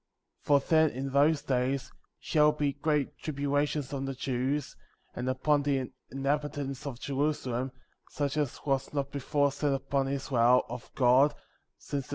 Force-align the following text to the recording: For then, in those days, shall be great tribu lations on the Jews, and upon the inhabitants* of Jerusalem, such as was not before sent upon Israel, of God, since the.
For 0.41 0.59
then, 0.59 0.89
in 0.89 1.11
those 1.11 1.43
days, 1.43 1.91
shall 2.19 2.51
be 2.53 2.73
great 2.73 3.19
tribu 3.19 3.51
lations 3.51 3.93
on 3.93 4.05
the 4.05 4.15
Jews, 4.15 4.75
and 5.15 5.29
upon 5.29 5.61
the 5.61 5.91
inhabitants* 6.09 6.87
of 6.87 6.99
Jerusalem, 6.99 7.71
such 8.09 8.35
as 8.35 8.61
was 8.65 8.91
not 8.95 9.11
before 9.11 9.51
sent 9.51 9.75
upon 9.75 10.07
Israel, 10.07 10.63
of 10.69 10.89
God, 10.95 11.35
since 11.77 12.07
the. 12.07 12.09